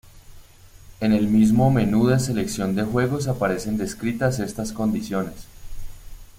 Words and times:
En 0.99 1.13
el 1.13 1.27
mismo 1.27 1.69
menú 1.69 2.07
de 2.07 2.19
selección 2.19 2.73
de 2.73 2.81
juegos 2.81 3.27
aparecen 3.27 3.77
descritas 3.77 4.39
estas 4.39 4.71
condiciones. 4.71 5.45